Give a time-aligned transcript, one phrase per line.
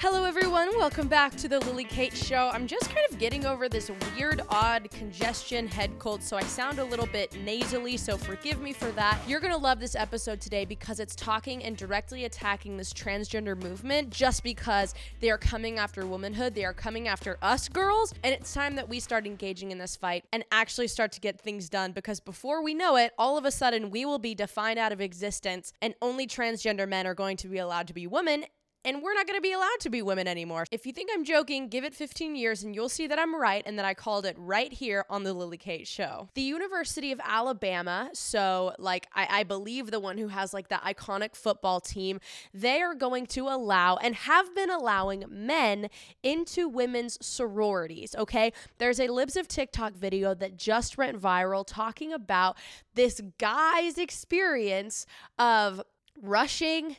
[0.00, 0.70] Hello, everyone.
[0.78, 2.48] Welcome back to the Lily Kate Show.
[2.54, 6.78] I'm just kind of getting over this weird, odd congestion head cold, so I sound
[6.78, 9.20] a little bit nasally, so forgive me for that.
[9.28, 13.62] You're going to love this episode today because it's talking and directly attacking this transgender
[13.62, 16.54] movement just because they are coming after womanhood.
[16.54, 19.96] They are coming after us girls, and it's time that we start engaging in this
[19.96, 23.44] fight and actually start to get things done because before we know it, all of
[23.44, 27.36] a sudden we will be defined out of existence, and only transgender men are going
[27.36, 28.46] to be allowed to be women
[28.84, 30.64] and we're not going to be allowed to be women anymore.
[30.70, 33.62] If you think I'm joking, give it 15 years and you'll see that I'm right
[33.66, 36.28] and that I called it right here on the Lily Kate show.
[36.34, 40.76] The University of Alabama, so like I, I believe the one who has like the
[40.76, 42.20] iconic football team,
[42.54, 45.88] they are going to allow and have been allowing men
[46.22, 48.52] into women's sororities, okay?
[48.78, 52.56] There's a Libs of TikTok video that just went viral talking about
[52.94, 55.06] this guy's experience
[55.38, 55.82] of
[56.22, 56.96] rushing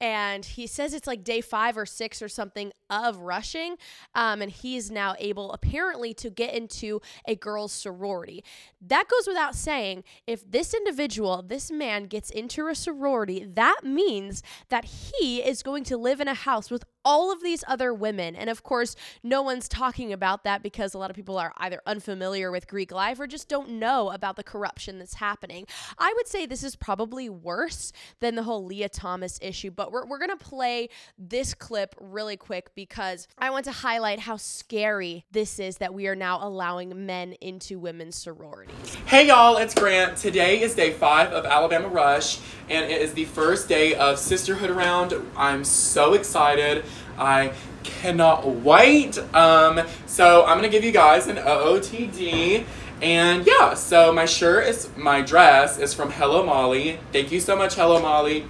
[0.00, 3.76] and he says it's like day five or six or something of rushing
[4.14, 8.44] um, and he's now able apparently to get into a girls sorority.
[8.80, 14.42] That goes without saying if this individual this man gets into a sorority that means
[14.68, 18.34] that he is going to live in a house with all of these other women.
[18.34, 21.80] And of course, no one's talking about that because a lot of people are either
[21.86, 25.66] unfamiliar with Greek life or just don't know about the corruption that's happening.
[25.98, 30.04] I would say this is probably worse than the whole Lia Thomas issue, but we're,
[30.04, 35.24] we're going to play this clip really quick because I want to highlight how scary
[35.30, 38.96] this is that we are now allowing men into women's sororities.
[39.06, 40.16] Hey y'all, it's Grant.
[40.16, 44.70] Today is day five of Alabama Rush, and it is the first day of Sisterhood
[44.70, 45.14] Round.
[45.36, 46.84] I'm so excited.
[47.18, 47.52] I
[47.82, 49.18] cannot wait.
[49.34, 52.64] Um, so I'm gonna give you guys an OOTD.
[53.02, 56.98] And yeah, so my shirt is my dress is from Hello Molly.
[57.12, 58.46] Thank you so much, Hello Molly.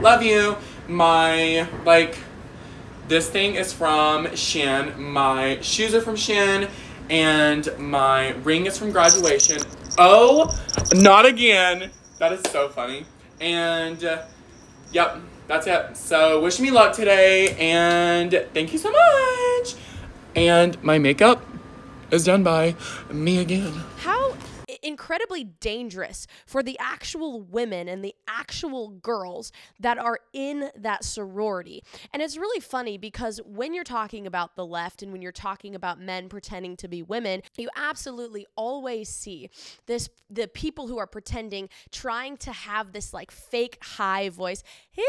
[0.00, 0.56] Love you.
[0.88, 2.18] My like
[3.08, 4.96] this thing is from Shein.
[4.96, 6.70] My shoes are from Shein.
[7.10, 9.58] And my ring is from graduation.
[9.98, 10.56] Oh,
[10.94, 11.90] not again.
[12.18, 13.04] That is so funny.
[13.40, 14.22] And uh,
[14.92, 15.16] yep,
[15.50, 15.96] that's it.
[15.96, 19.74] So wish me luck today and thank you so much.
[20.36, 21.44] And my makeup
[22.12, 22.76] is done by
[23.10, 23.72] me again.
[23.98, 24.36] How
[24.82, 31.82] incredibly dangerous for the actual women and the actual girls that are in that sorority.
[32.12, 35.74] And it's really funny because when you're talking about the left and when you're talking
[35.74, 39.50] about men pretending to be women, you absolutely always see
[39.86, 45.02] this the people who are pretending trying to have this like fake high voice, hey,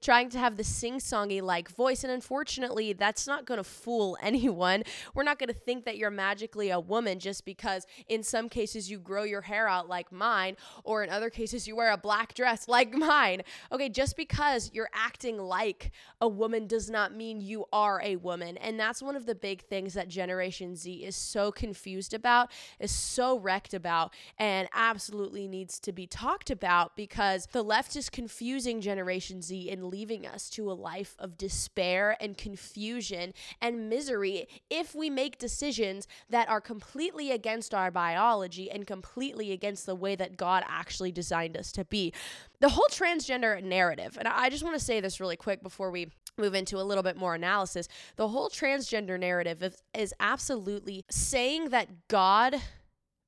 [0.00, 4.82] trying to have the sing-songy like voice and unfortunately that's not going to fool anyone.
[5.14, 8.90] We're not going to think that you're magically a woman just because in some cases
[8.90, 11.96] you you grow your hair out like mine, or in other cases, you wear a
[11.96, 13.42] black dress like mine.
[13.72, 15.90] Okay, just because you're acting like
[16.20, 18.56] a woman does not mean you are a woman.
[18.58, 22.92] And that's one of the big things that Generation Z is so confused about, is
[22.92, 28.80] so wrecked about, and absolutely needs to be talked about because the left is confusing
[28.80, 34.94] Generation Z and leaving us to a life of despair and confusion and misery if
[34.94, 40.36] we make decisions that are completely against our biology and completely against the way that
[40.36, 42.12] God actually designed us to be.
[42.60, 46.10] The whole transgender narrative, and I just want to say this really quick before we
[46.38, 47.88] move into a little bit more analysis.
[48.16, 52.56] The whole transgender narrative is, is absolutely saying that God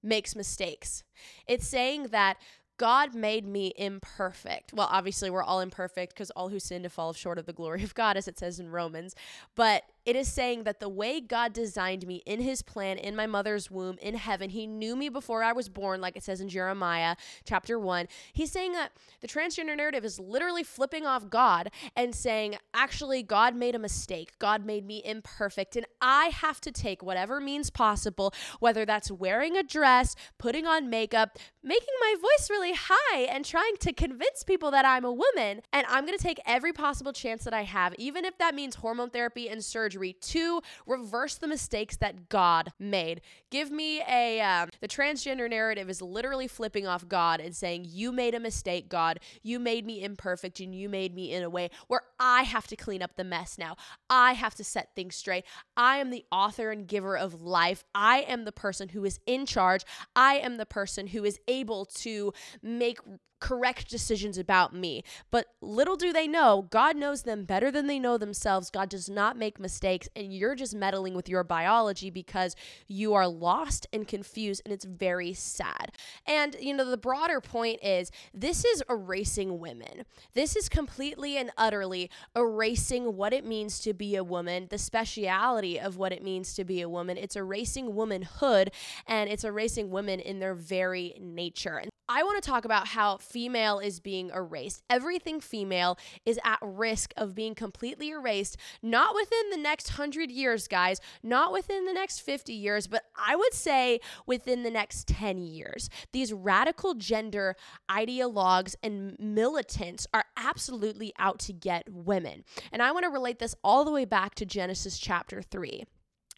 [0.02, 1.04] makes mistakes.
[1.46, 2.36] It's saying that
[2.78, 4.72] God made me imperfect.
[4.72, 7.82] Well, obviously, we're all imperfect because all who sin to fall short of the glory
[7.82, 9.14] of God, as it says in Romans.
[9.54, 13.26] But it is saying that the way God designed me in his plan in my
[13.26, 16.48] mother's womb in heaven, he knew me before I was born, like it says in
[16.48, 18.06] Jeremiah chapter 1.
[18.32, 23.56] He's saying that the transgender narrative is literally flipping off God and saying, actually, God
[23.56, 24.38] made a mistake.
[24.38, 25.74] God made me imperfect.
[25.74, 30.88] And I have to take whatever means possible, whether that's wearing a dress, putting on
[30.88, 35.62] makeup, making my voice really high, and trying to convince people that I'm a woman.
[35.72, 38.76] And I'm going to take every possible chance that I have, even if that means
[38.76, 43.20] hormone therapy and surgery surgery to reverse the mistakes that God made.
[43.50, 48.12] Give me a, um, the transgender narrative is literally flipping off God and saying, You
[48.12, 49.20] made a mistake, God.
[49.42, 52.76] You made me imperfect and you made me in a way where I have to
[52.76, 53.76] clean up the mess now.
[54.10, 55.44] I have to set things straight.
[55.76, 57.84] I am the author and giver of life.
[57.94, 59.82] I am the person who is in charge.
[60.14, 62.32] I am the person who is able to
[62.62, 62.98] make
[63.40, 65.04] correct decisions about me.
[65.30, 68.70] But little do they know, God knows them better than they know themselves.
[68.70, 72.56] God does not make mistakes, and you're just meddling with your biology because
[72.86, 75.92] you are lost and confused, and it's very sad.
[76.26, 80.04] And, you know, the broader point is this is erasing women.
[80.34, 85.78] This is completely and utterly erasing what it means to be a woman, the speciality
[85.78, 87.16] of what it means to be a woman.
[87.16, 88.72] It's erasing womanhood,
[89.06, 91.82] and it's erasing women in their very nature.
[92.08, 94.84] I want to talk about how female is being erased.
[94.88, 100.68] Everything female is at risk of being completely erased, not within the next 100 years,
[100.68, 105.38] guys, not within the next 50 years, but I would say within the next 10
[105.38, 105.90] years.
[106.12, 107.56] These radical gender
[107.90, 112.44] ideologues and militants are absolutely out to get women.
[112.70, 115.84] And I want to relate this all the way back to Genesis chapter 3.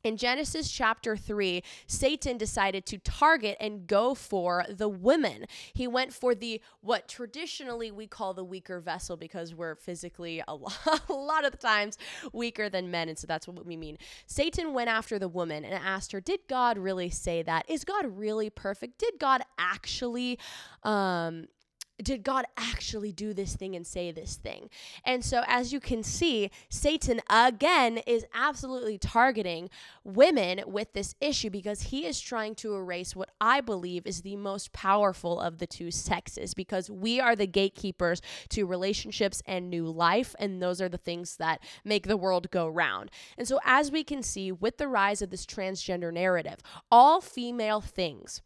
[0.04, 5.46] In Genesis chapter 3, Satan decided to target and go for the women.
[5.72, 10.54] He went for the what traditionally we call the weaker vessel because we're physically a
[10.54, 11.98] lot, a lot of the times
[12.32, 13.08] weaker than men.
[13.08, 13.98] And so that's what we mean.
[14.26, 17.68] Satan went after the woman and asked her, Did God really say that?
[17.68, 18.98] Is God really perfect?
[18.98, 20.38] Did God actually
[20.84, 21.46] um,
[22.02, 24.70] did God actually do this thing and say this thing?
[25.04, 29.68] And so, as you can see, Satan again is absolutely targeting
[30.04, 34.36] women with this issue because he is trying to erase what I believe is the
[34.36, 39.88] most powerful of the two sexes because we are the gatekeepers to relationships and new
[39.88, 40.34] life.
[40.38, 43.10] And those are the things that make the world go round.
[43.36, 46.58] And so, as we can see, with the rise of this transgender narrative,
[46.90, 48.42] all female things,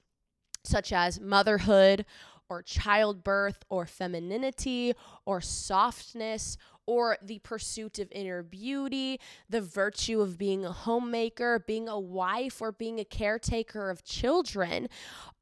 [0.65, 2.05] such as motherhood,
[2.53, 4.93] or childbirth or femininity
[5.25, 11.89] or softness or the pursuit of inner beauty, the virtue of being a homemaker, being
[11.89, 14.89] a wife, or being a caretaker of children,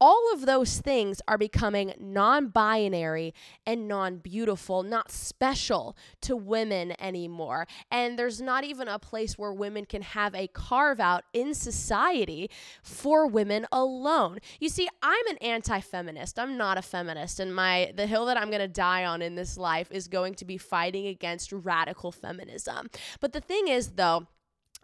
[0.01, 3.35] all of those things are becoming non binary
[3.67, 7.67] and non beautiful, not special to women anymore.
[7.91, 12.51] And there's not even a place where women can have a carve out in society
[12.83, 14.39] for women alone.
[14.59, 16.39] You see, I'm an anti feminist.
[16.39, 17.41] I'm not a feminist.
[17.41, 20.35] And my the hill that I'm going to die on in this life is going
[20.37, 22.91] to be fighting against radical feminism.
[23.21, 24.27] But the thing is, though,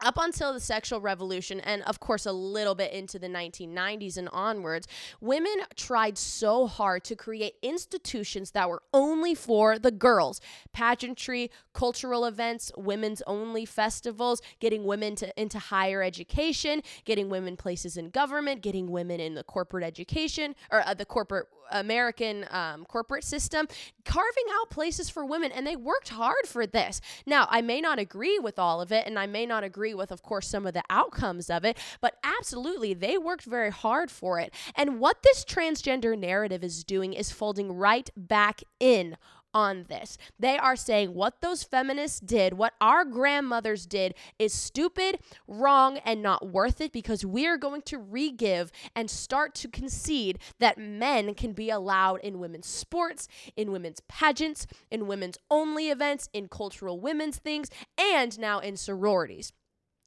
[0.00, 4.28] up until the sexual revolution and of course a little bit into the 1990s and
[4.32, 4.87] onwards
[5.20, 10.40] women tried so hard to create institutions that were only for the girls
[10.72, 17.96] pageantry cultural events women's only festivals getting women to into higher education getting women places
[17.96, 23.25] in government getting women in the corporate education or uh, the corporate American um, corporate
[23.25, 23.66] system,
[24.04, 27.00] carving out places for women, and they worked hard for this.
[27.25, 30.11] Now, I may not agree with all of it, and I may not agree with,
[30.11, 34.38] of course, some of the outcomes of it, but absolutely, they worked very hard for
[34.38, 34.53] it.
[34.75, 39.17] And what this transgender narrative is doing is folding right back in
[39.56, 40.19] on this.
[40.38, 45.19] They are saying what those feminists did, what our grandmothers did, is stupid,
[45.49, 50.41] wrong, and not worth it because we are going to re-give and start to concede
[50.61, 56.29] that men can be allowed in women's sports, in women's pageants, in women's only events,
[56.35, 59.55] in cultural women's things, and now in sororities.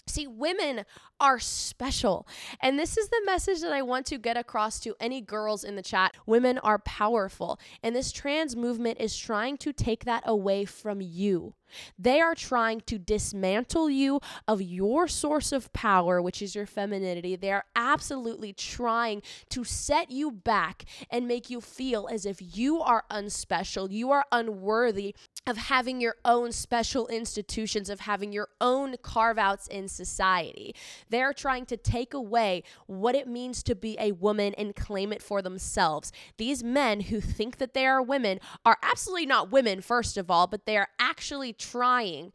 [0.09, 0.85] See, women
[1.19, 2.27] are special.
[2.61, 5.75] And this is the message that I want to get across to any girls in
[5.75, 6.15] the chat.
[6.25, 7.59] Women are powerful.
[7.83, 11.53] And this trans movement is trying to take that away from you.
[11.97, 17.35] They are trying to dismantle you of your source of power, which is your femininity.
[17.35, 22.81] They are absolutely trying to set you back and make you feel as if you
[22.81, 25.15] are unspecial, you are unworthy
[25.47, 30.75] of having your own special institutions, of having your own carve outs in society.
[31.09, 35.23] They're trying to take away what it means to be a woman and claim it
[35.23, 36.11] for themselves.
[36.37, 40.47] These men who think that they are women are absolutely not women, first of all,
[40.47, 42.31] but they are actually trying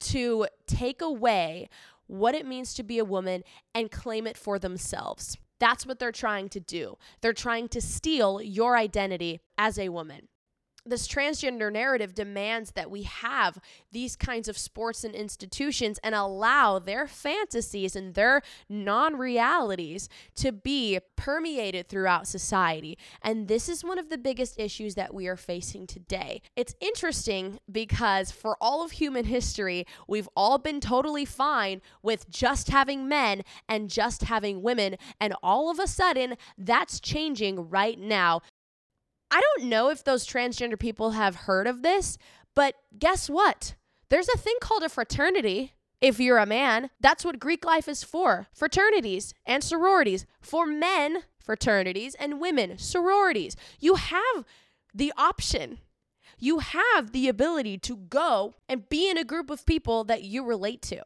[0.00, 1.68] to take away
[2.06, 5.36] what it means to be a woman and claim it for themselves.
[5.58, 6.96] That's what they're trying to do.
[7.20, 10.28] They're trying to steal your identity as a woman
[10.84, 13.58] this transgender narrative demands that we have
[13.92, 20.52] these kinds of sports and institutions and allow their fantasies and their non realities to
[20.52, 22.96] be permeated throughout society.
[23.22, 26.42] And this is one of the biggest issues that we are facing today.
[26.56, 32.68] It's interesting because for all of human history, we've all been totally fine with just
[32.68, 34.96] having men and just having women.
[35.20, 38.40] And all of a sudden, that's changing right now
[39.30, 42.18] I don't know if those transgender people have heard of this,
[42.54, 43.74] but guess what?
[44.08, 45.74] There's a thing called a fraternity.
[46.00, 50.26] If you're a man, that's what Greek life is for fraternities and sororities.
[50.40, 53.54] For men, fraternities, and women, sororities.
[53.78, 54.44] You have
[54.94, 55.78] the option.
[56.38, 60.42] You have the ability to go and be in a group of people that you
[60.42, 61.02] relate to.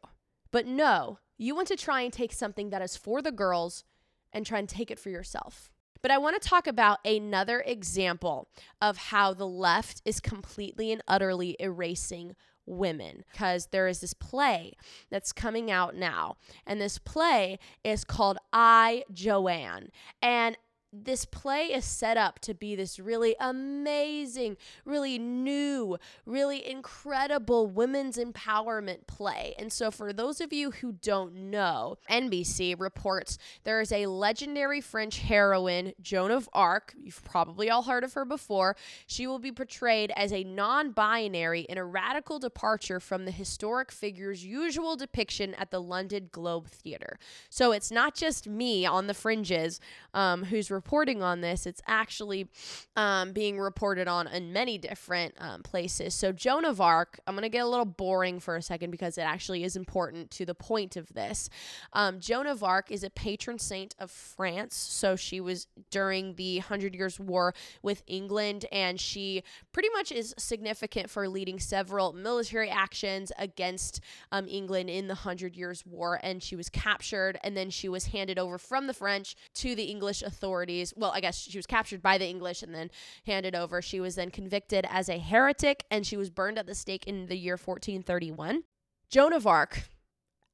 [0.51, 3.83] But no, you want to try and take something that is for the girls
[4.31, 5.69] and try and take it for yourself.
[6.05, 8.47] But I want to talk about another example
[8.79, 12.35] of how the left is completely and utterly erasing
[12.67, 14.73] women because there is this play
[15.09, 19.89] that's coming out now and this play is called I Joanne
[20.21, 20.55] and
[21.03, 28.17] this play is set up to be this really amazing, really new, really incredible women's
[28.17, 29.53] empowerment play.
[29.59, 34.81] And so, for those of you who don't know, NBC reports there is a legendary
[34.81, 36.93] French heroine, Joan of Arc.
[36.97, 38.75] You've probably all heard of her before.
[39.07, 43.91] She will be portrayed as a non binary in a radical departure from the historic
[43.91, 47.19] figure's usual depiction at the London Globe Theatre.
[47.49, 49.79] So, it's not just me on the fringes
[50.13, 51.65] um, who's reporting on this.
[51.65, 52.47] It's actually
[52.95, 56.13] um, being reported on in many different um, places.
[56.13, 59.17] So, Joan of Arc, I'm going to get a little boring for a second because
[59.17, 61.49] it actually is important to the point of this.
[61.93, 64.75] Um, Joan of Arc is a patron saint of France.
[64.75, 70.33] So, she was during the Hundred Years' War with England, and she pretty much is
[70.37, 73.99] significant for leading several military actions against
[74.31, 76.19] um, England in the Hundred Years' War.
[76.23, 79.83] And she was captured, and then she was handed over from the French to the
[79.83, 80.74] English authorities.
[80.95, 82.89] Well, I guess she was captured by the English and then
[83.25, 83.81] handed over.
[83.81, 87.27] She was then convicted as a heretic and she was burned at the stake in
[87.27, 88.63] the year 1431.
[89.09, 89.89] Joan of Arc,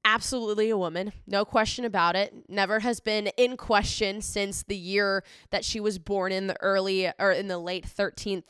[0.04, 2.34] absolutely a woman, no question about it.
[2.50, 7.12] Never has been in question since the year that she was born in the early
[7.20, 8.44] or in the late 13th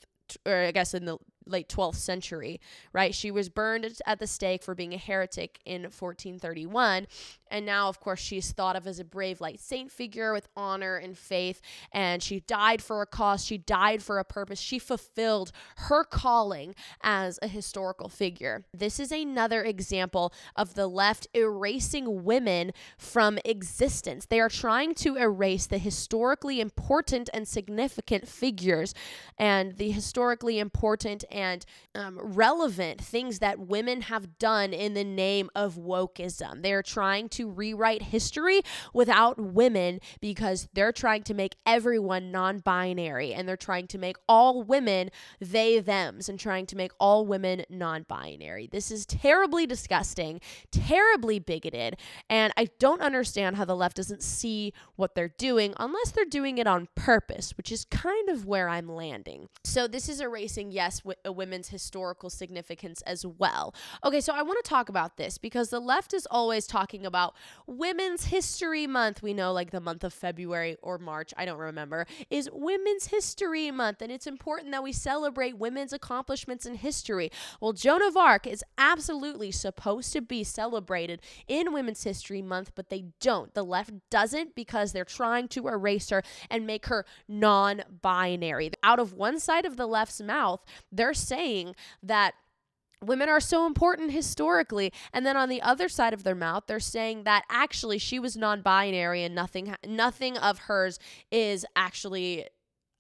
[0.46, 2.60] or I guess in the late 12th century,
[2.94, 3.13] right?
[3.13, 7.08] She was burned at the stake for being a heretic in 1431.
[7.51, 10.96] And now, of course, she's thought of as a brave, light saint figure with honor
[10.98, 11.62] and faith.
[11.91, 14.60] And she died for a cause, she died for a purpose.
[14.60, 18.63] She fulfilled her calling as a historical figure.
[18.74, 24.25] This is another example of the left erasing women from existence.
[24.25, 28.93] They are trying to erase the historically important and significant figures
[29.38, 31.65] and the historically important and
[31.96, 36.62] um, relevant things that women have done in the name of wokeism.
[36.62, 38.62] They are trying to rewrite history
[38.93, 44.17] without women because they're trying to make everyone non binary and they're trying to make
[44.27, 48.67] all women they thems and trying to make all women non binary.
[48.71, 51.98] This is terribly disgusting, terribly bigoted,
[52.29, 56.57] and I don't understand how the left doesn't see what they're doing unless they're doing
[56.57, 59.50] it on purpose, which is kind of where I'm landing.
[59.63, 63.74] So, this is erasing, yes, w- a women's historical significance as well.
[64.03, 67.30] Okay, so I want to talk about this because the left is always talking about
[67.67, 69.21] Women's History Month.
[69.21, 73.71] We know, like the month of February or March, I don't remember, is Women's History
[73.71, 77.31] Month, and it's important that we celebrate women's accomplishments in history.
[77.59, 82.89] Well, Joan of Arc is absolutely supposed to be celebrated in Women's History Month, but
[82.89, 83.53] they don't.
[83.53, 88.71] The left doesn't because they're trying to erase her and make her non binary.
[88.83, 92.33] Out of one side of the left's mouth, they're saying that
[93.03, 96.79] women are so important historically and then on the other side of their mouth they're
[96.79, 101.00] saying that actually she was non-binary and nothing nothing of hers
[101.31, 102.46] is actually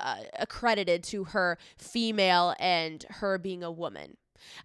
[0.01, 4.17] uh, accredited to her female and her being a woman.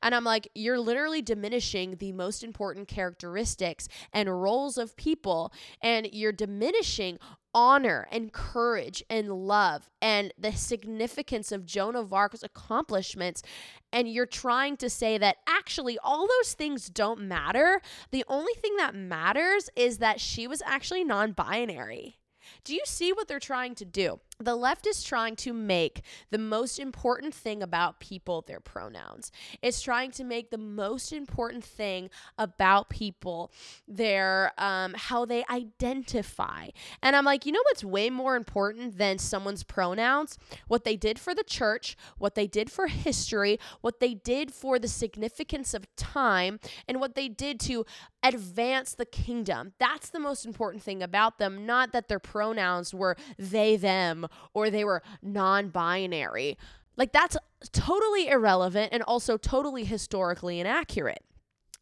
[0.03, 5.53] And I'm like, you're literally diminishing the most important characteristics and roles of people,
[5.83, 7.19] and you're diminishing
[7.57, 13.43] honor and courage and love and the significance of Joan of Arc's accomplishments.
[13.91, 17.81] And you're trying to say that actually all those things don't matter.
[18.11, 22.19] The only thing that matters is that she was actually non binary.
[22.63, 24.21] Do you see what they're trying to do?
[24.39, 29.33] The left is trying to make the most important thing about people their pronouns.
[29.63, 33.51] It's trying to make the most important thing about people
[33.89, 36.69] their um, how they identify.
[37.03, 40.39] And I'm like, you know what's way more important than someone's pronouns?
[40.69, 44.79] What they did for the church, what they did for history, what they did for
[44.79, 47.87] the significance of time, and what they did to
[48.23, 49.73] advance the kingdom.
[49.79, 54.71] That's the most important thing about them, not that their pronouns were they, them, or
[54.71, 56.57] they were non binary.
[56.97, 57.37] Like, that's
[57.73, 61.23] totally irrelevant and also totally historically inaccurate.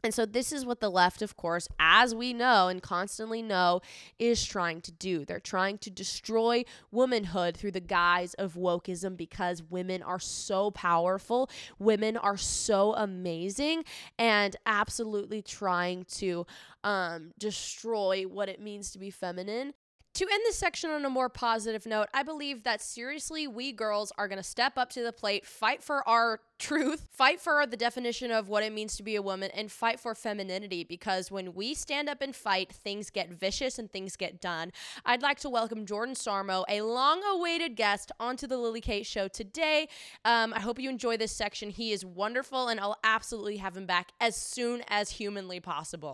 [0.05, 3.81] And so, this is what the left, of course, as we know and constantly know,
[4.19, 5.25] is trying to do.
[5.25, 11.49] They're trying to destroy womanhood through the guise of wokeism because women are so powerful,
[11.79, 13.83] women are so amazing,
[14.19, 16.45] and absolutely trying to
[16.83, 19.73] um, destroy what it means to be feminine
[20.15, 24.13] to end this section on a more positive note, I believe that seriously, we girls
[24.17, 27.75] are going to step up to the plate, fight for our truth, fight for the
[27.75, 31.53] definition of what it means to be a woman, and fight for femininity because when
[31.53, 34.71] we stand up and fight, things get vicious and things get done.
[35.05, 39.27] I'd like to welcome Jordan Sarmo, a long awaited guest, onto the Lily Kate Show
[39.27, 39.89] today.
[40.23, 41.69] Um, I hope you enjoy this section.
[41.69, 46.13] He is wonderful, and I'll absolutely have him back as soon as humanly possible.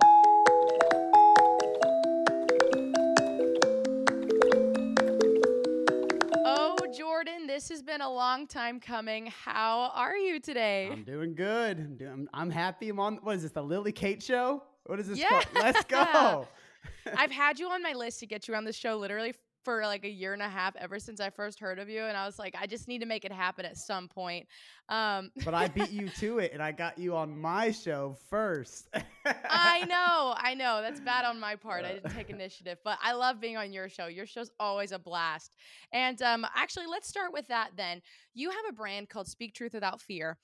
[6.98, 9.27] Jordan, this has been a long time coming.
[9.27, 10.89] How are you today?
[10.91, 11.79] I'm doing good.
[11.79, 12.89] I'm, doing, I'm happy.
[12.89, 13.19] I'm on.
[13.21, 13.51] What is this?
[13.51, 14.63] The Lily Kate show?
[14.86, 15.17] What is this?
[15.17, 15.29] Yeah.
[15.29, 15.45] called?
[15.55, 16.48] Let's go.
[17.17, 19.33] I've had you on my list to get you on the show literally
[19.63, 22.03] for like a year and a half ever since I first heard of you.
[22.03, 24.48] And I was like, I just need to make it happen at some point.
[24.89, 28.89] Um, but I beat you to it, and I got you on my show first.
[29.25, 30.82] I know, I know.
[30.82, 31.86] That's bad on my part.
[31.86, 34.08] I didn't take initiative, but I love being on your show.
[34.08, 35.56] Your show's always a blast.
[35.94, 38.01] And um, actually, let's start with that then.
[38.34, 40.38] You have a brand called Speak Truth Without Fear.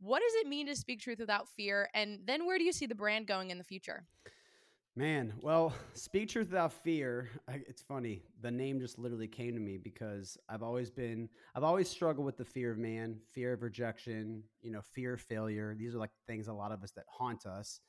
[0.00, 1.88] What does it mean to speak truth without fear?
[1.94, 4.04] And then where do you see the brand going in the future?
[4.96, 7.28] Man, well, speak truth without fear.
[7.48, 8.22] I, it's funny.
[8.42, 12.36] The name just literally came to me because I've always been, I've always struggled with
[12.36, 15.74] the fear of man, fear of rejection, you know, fear of failure.
[15.76, 17.80] These are like things a lot of us that haunt us.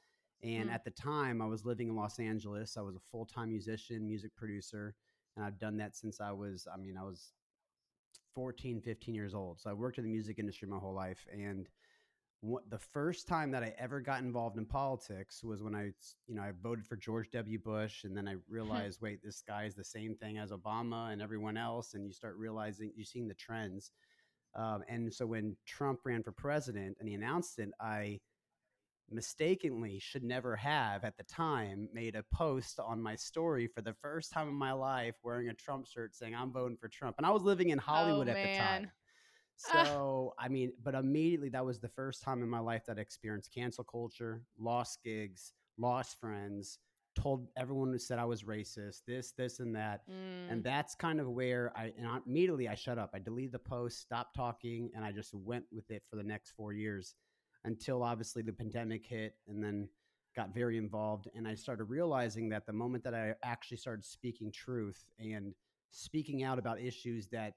[0.43, 0.73] And Mm.
[0.73, 2.75] at the time, I was living in Los Angeles.
[2.77, 4.95] I was a full time musician, music producer,
[5.35, 7.33] and I've done that since I was, I mean, I was
[8.33, 9.61] 14, 15 years old.
[9.61, 11.25] So I worked in the music industry my whole life.
[11.31, 11.67] And
[12.69, 15.91] the first time that I ever got involved in politics was when I,
[16.27, 17.59] you know, I voted for George W.
[17.59, 21.21] Bush, and then I realized, wait, this guy is the same thing as Obama and
[21.21, 23.91] everyone else, and you start realizing you're seeing the trends.
[24.55, 28.19] Um, and so when Trump ran for president and he announced it, I
[29.09, 33.93] mistakenly should never have at the time made a post on my story for the
[33.93, 37.15] first time in my life wearing a Trump shirt saying I'm voting for Trump.
[37.17, 38.91] And I was living in Hollywood at the time.
[39.73, 43.01] So, I mean, but immediately that was the first time in my life that I
[43.01, 46.79] experienced cancel culture, lost gigs, lost friends,
[47.15, 50.01] told everyone who said I was racist, this, this, and that.
[50.09, 50.51] Mm.
[50.51, 53.11] And that's kind of where I, and I, immediately I shut up.
[53.13, 56.51] I deleted the post, stopped talking, and I just went with it for the next
[56.51, 57.15] four years
[57.63, 59.87] until obviously the pandemic hit and then
[60.35, 61.29] got very involved.
[61.33, 65.53] And I started realizing that the moment that I actually started speaking truth and
[65.91, 67.53] speaking out about issues that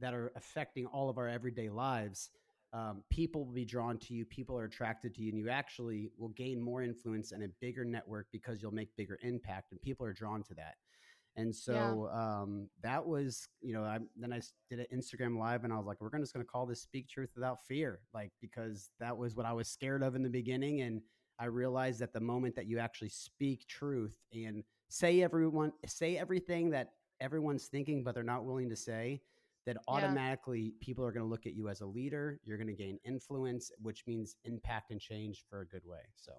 [0.00, 2.30] that are affecting all of our everyday lives,
[2.72, 4.24] um, people will be drawn to you.
[4.24, 7.84] People are attracted to you, and you actually will gain more influence and a bigger
[7.84, 10.74] network because you'll make bigger impact, and people are drawn to that.
[11.36, 15.72] And so um, that was, you know, I, then I did an Instagram live, and
[15.72, 18.90] I was like, we're gonna just gonna call this "Speak Truth Without Fear," like because
[19.00, 21.00] that was what I was scared of in the beginning, and
[21.38, 26.70] I realized that the moment that you actually speak truth and say everyone say everything
[26.70, 29.20] that everyone's thinking, but they're not willing to say,
[29.66, 29.82] that Yeah.
[29.88, 32.40] automatically people are going to look at you as a leader.
[32.44, 36.02] You're going to gain influence, which means impact and change for a good way.
[36.16, 36.32] So,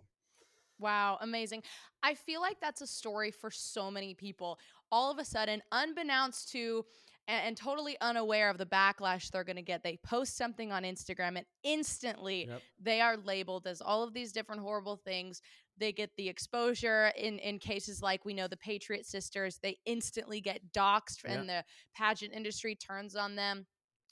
[0.77, 1.63] Wow, amazing.
[2.03, 4.59] I feel like that's a story for so many people.
[4.91, 6.85] All of a sudden, unbeknownst to
[7.29, 10.83] and, and totally unaware of the backlash they're going to get, they post something on
[10.83, 12.61] Instagram and instantly Yep.
[12.77, 15.41] they are labeled as all of these different horrible things.
[15.77, 20.41] They get the exposure in in cases like we know the Patriot Sisters, they instantly
[20.41, 21.63] get doxxed and the
[21.95, 23.65] pageant industry turns on them.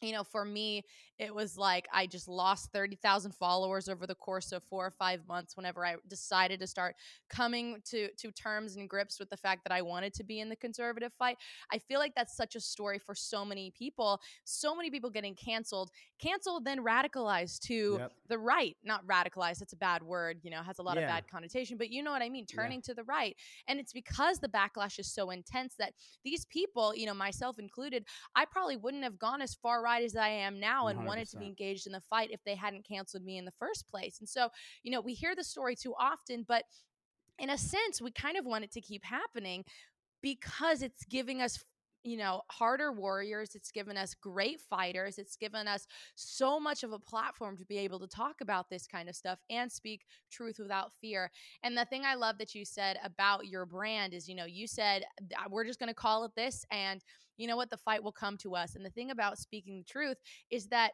[0.04, 0.84] You know, for me,
[1.18, 5.28] it was like I just lost 30,000 followers over the course of 4 or 5
[5.28, 6.96] months whenever I decided to start
[7.30, 10.50] coming to to terms and grips with the fact that I wanted to be in
[10.50, 11.38] the conservative fight.
[11.72, 14.20] I feel like that's such a story for so many people.
[14.44, 15.90] So many people getting canceled,
[16.20, 18.12] canceled then radicalized to Yep.
[18.28, 19.62] the right, not radicalized.
[19.62, 22.12] It's a bad word, you know, has a lot of bad connotation, but you know
[22.12, 22.56] what I mean, Yeah.
[22.56, 23.36] turning to the right.
[23.68, 28.06] And it's because the backlash is so intense that these people, you know, myself included,
[28.36, 31.38] I probably wouldn't have gone as far right as I am now and wanted to
[31.38, 34.20] be engaged in the fight if they hadn't canceled me in the first place.
[34.20, 34.50] And so,
[34.82, 36.64] you know, we hear the story too often, but
[37.40, 39.64] in a sense, we kind of want it to keep happening
[40.22, 41.64] because it's giving us
[42.04, 46.92] you know harder warriors it's given us great fighters it's given us so much of
[46.92, 50.58] a platform to be able to talk about this kind of stuff and speak truth
[50.60, 51.32] without fear.
[51.64, 54.68] And the thing i love that you said about your brand is you know you
[54.68, 55.04] said
[55.38, 57.02] "Uh, we're just going to call it this and
[57.38, 58.76] you know what the fight will come to us.
[58.76, 60.18] And the thing about speaking the truth
[60.50, 60.92] is that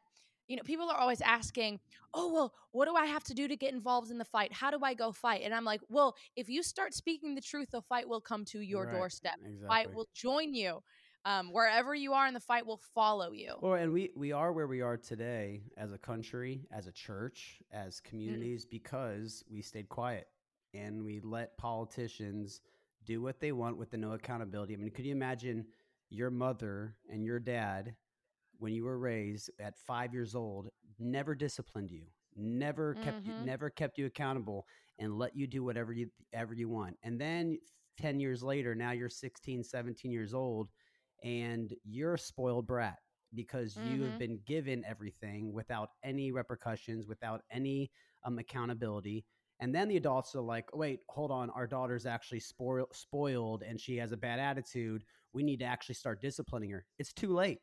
[0.48, 1.80] you know people are always asking
[2.13, 4.54] oh well what do i have to do to get involved in the fight?
[4.54, 5.41] How do i go fight?
[5.43, 8.60] And i'm like well if you start speaking the truth the fight will come to
[8.62, 8.88] your Right.
[8.88, 9.36] doorstep.
[9.45, 9.67] Exactly.
[9.67, 10.80] fight will join you
[11.25, 14.51] um, wherever you are in the fight will follow you Well, and we we are
[14.53, 18.49] where we are today as a country, as a church, as Mm.
[18.49, 20.27] communities because we stayed quiet
[20.73, 22.62] and we let politicians
[23.05, 24.73] do what they want with the no accountability.
[24.73, 25.65] I mean, could you imagine
[26.10, 27.95] your mother and your dad
[28.58, 32.05] when you were raised at five years old never disciplined you,
[32.36, 33.38] never kept you, Mhm.
[33.38, 34.65] never kept you accountable,
[34.99, 36.97] and let you do whatever you ever you want.
[37.03, 37.58] And then
[37.97, 40.69] 10 years later, now you're 16, 17 years old,
[41.23, 42.99] and you're a spoiled brat
[43.36, 44.19] because you have Mhm.
[44.19, 47.91] been given everything without any repercussions, without any
[48.23, 49.23] um, accountability.
[49.62, 53.79] And then the adults are like, wait, hold on, our daughter's actually spoil- spoiled and
[53.79, 55.03] she has a bad attitude.
[55.34, 56.86] We need to actually start disciplining her.
[56.97, 57.60] It's too late.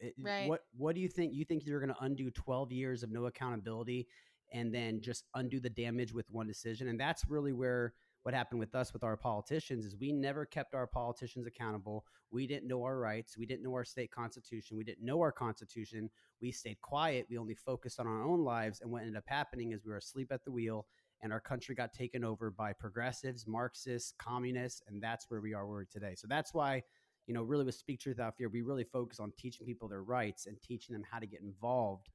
[0.00, 0.48] It- Right.
[0.48, 1.32] What What do you think?
[1.34, 4.06] You think you're going to undo 12 years of no accountability
[4.52, 6.88] and then just undo the damage with one decision?
[6.88, 10.74] And that's really where what happened with us with our politicians is we never kept
[10.74, 12.04] our politicians accountable.
[12.30, 13.38] We didn't know our rights.
[13.38, 14.76] We didn't know our state constitution.
[14.76, 16.10] We didn't know our constitution.
[16.40, 17.26] We stayed quiet.
[17.30, 18.80] We only focused on our own lives.
[18.80, 20.86] And what ended up happening is we were asleep at the wheel
[21.22, 25.66] and our country got taken over by progressives, Marxists, communists, and that's where we are
[25.66, 26.14] where today.
[26.16, 26.82] So that's why,
[27.26, 30.02] you know, really with Speak Truth Out Fear, we really focus on teaching people their
[30.02, 32.08] rights and teaching them how to get involved.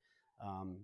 [0.43, 0.77] Um,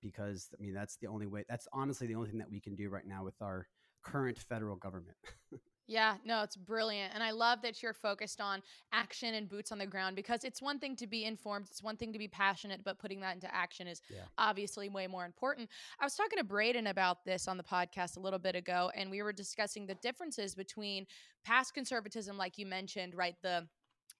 [0.00, 1.44] because I mean, that's the only way.
[1.48, 3.66] That's honestly the only thing that we can do right now with our
[4.10, 5.16] current federal government.
[5.90, 7.14] Yeah, no, it's brilliant.
[7.14, 8.60] And I love that you're focused on
[8.92, 11.96] action and boots on the ground because it's one thing to be informed, it's one
[11.96, 14.24] thing to be passionate, but putting that into action is Yeah.
[14.36, 15.70] obviously way more important.
[15.98, 19.10] I was talking to Braden about this on the podcast a little bit ago, and
[19.10, 21.06] we were discussing the differences between
[21.42, 23.36] past conservatism, like you mentioned, right?
[23.40, 23.66] The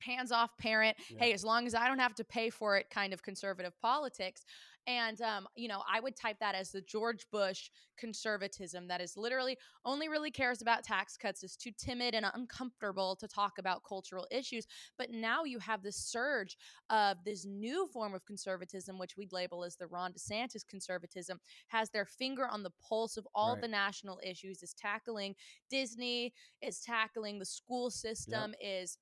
[0.00, 1.18] hands off parent, Yeah.
[1.20, 4.44] hey, as long as I don't have to pay for it kind of conservative politics.
[4.86, 9.18] And, um, you know, I would type that as the George Bush conservatism that is
[9.18, 13.82] literally only really cares about tax cuts, is too timid and uncomfortable to talk about
[13.84, 14.66] cultural issues.
[14.96, 16.56] But now you have this surge
[16.88, 21.90] of this new form of conservatism, which we'd label as the Ron DeSantis conservatism, has
[21.90, 23.60] their finger on the pulse of all Right.
[23.60, 25.34] the national issues, is tackling
[25.68, 26.32] Disney,
[26.62, 28.96] is tackling the school system, is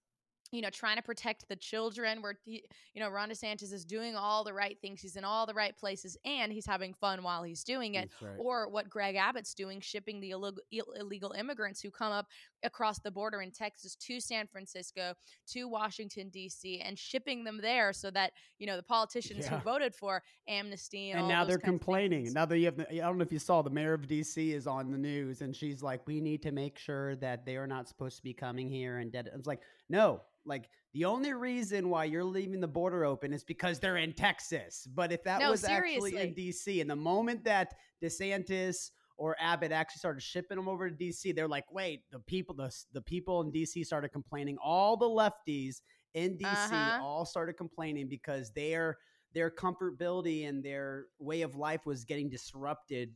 [0.52, 2.22] you know, trying to protect the children.
[2.22, 2.60] Where you
[2.96, 5.00] know, Ron DeSantis is doing all the right things.
[5.00, 8.10] He's in all the right places, and he's having fun while he's doing it.
[8.20, 8.36] Right.
[8.38, 12.26] Or what Greg Abbott's doing, shipping the illegal, Ill- illegal immigrants who come up
[12.64, 15.14] across the border in Texas to San Francisco,
[15.48, 19.94] to Washington D.C., and shipping them there so that you know the politicians who voted
[19.94, 22.32] for amnesty and, and now they're complaining.
[22.32, 24.54] Now that you have, the, I don't know if you saw the mayor of DC
[24.54, 27.66] is on the news, and she's like, "We need to make sure that they are
[27.66, 29.30] not supposed to be coming here." And dead.
[29.34, 33.78] It's like, no, like the only reason why you're leaving the border open is because
[33.78, 34.88] they're in Texas.
[34.94, 36.34] But if that No, was actually in.
[36.34, 41.32] DC, and the moment that DeSantis or Abbott actually started shipping them over to DC,
[41.32, 44.56] they're like, "Wait, the people, the the people in DC started complaining.
[44.62, 45.80] All the lefties
[46.14, 47.00] in DC Uh-huh.
[47.00, 48.96] all started complaining because they're."
[49.34, 53.12] their comfortability and their way of life was getting disrupted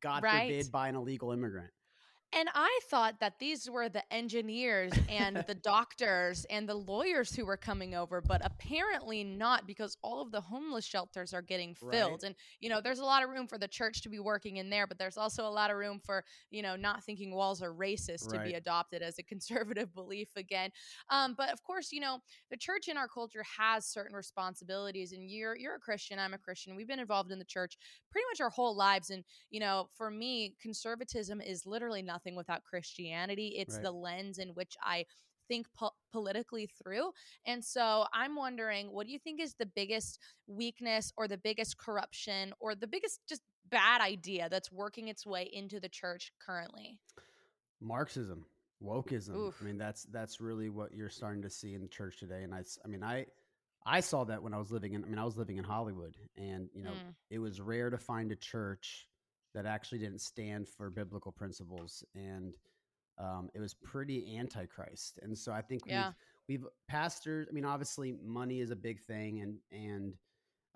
[0.00, 0.48] god Right.
[0.48, 1.70] forbid by an illegal immigrant
[2.32, 7.46] And I thought that these were the engineers and the doctors and the lawyers who
[7.46, 12.22] were coming over, but apparently not because all of the homeless shelters are getting filled.
[12.22, 12.24] Right.
[12.24, 14.68] And, you know, there's a lot of room for the church to be working in
[14.68, 17.72] there, but there's also a lot of room for, you know, not thinking walls are
[17.72, 20.70] racist to be adopted as a conservative belief again.
[21.10, 22.18] Um, but of course, you know,
[22.50, 26.38] the church in our culture has certain responsibilities and you're you're a Christian, I'm a
[26.38, 26.76] Christian.
[26.76, 27.78] We've been involved in the church
[28.10, 32.64] pretty much our whole lives and you know, for me, conservatism is literally nothing without
[32.64, 33.48] Christianity.
[33.58, 33.82] It's Right.
[33.84, 35.04] the lens in which I
[35.48, 37.12] think po- politically through.
[37.44, 41.76] And so I'm wondering, what do you think is the biggest weakness or the biggest
[41.78, 46.98] corruption or the biggest just bad idea that's working its way into the church currently?
[47.80, 48.44] marxism
[48.82, 49.58] wokeism Oof.
[49.60, 52.54] i mean that's that's really what you're starting to see in the church today and
[52.54, 53.26] I, I mean i
[53.84, 56.16] i saw that when i was living in i mean i was living in hollywood
[56.36, 57.14] and you know Mm.
[57.30, 59.06] it was rare to find a church
[59.56, 62.56] that actually didn't stand for biblical principles and
[63.18, 66.12] um, it was pretty antichrist and so i think Yeah.
[66.48, 70.14] we've we've pastors i mean obviously money is a big thing and and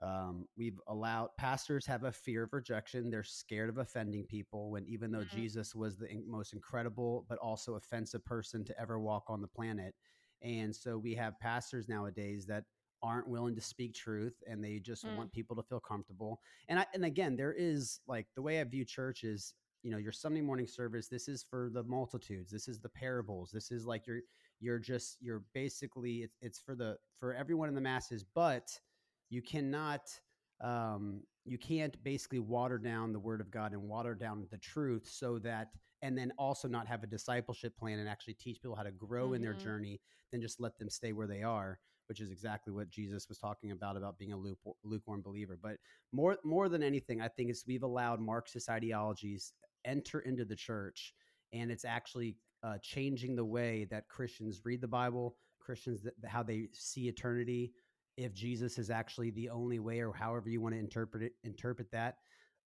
[0.03, 4.87] um, we've allowed pastors have a fear of rejection they're scared of offending people when
[4.87, 5.29] even though Mhm.
[5.31, 9.95] jesus was the most incredible but also offensive person to ever walk on the planet
[10.43, 12.65] and so we have pastors nowadays that
[13.03, 15.17] aren't willing to speak truth and they just Mm.
[15.17, 18.65] want people to feel comfortable and I, and again there is like the way i
[18.65, 22.69] view church is you know your sunday morning service this is for the multitudes this
[22.69, 24.21] is the parables this is like you're
[24.61, 28.69] you're just you're basically it's, it's for the for everyone in the masses but
[29.31, 30.03] you cannot
[30.61, 35.09] um you can't basically water down the word of god and water down the truth
[35.11, 35.69] so that
[36.03, 39.33] and then also not have a discipleship plan and actually teach people how to grow
[39.33, 39.59] in their Mhm.
[39.63, 40.01] journey
[40.33, 41.79] then just let them stay where they are
[42.11, 44.37] which is exactly what jesus was talking about about being a
[44.85, 45.77] lukewarm believer but
[46.13, 49.55] more more than anything i think is we've allowed marxist ideologies
[49.87, 51.15] enter into the church
[51.53, 56.43] and it's actually uh, changing the way that Christians read the Bible, Christians that, how
[56.43, 57.73] they see eternity,
[58.19, 61.91] if Jesus is actually the only way, or however you want to interpret it, interpret
[61.93, 62.17] that.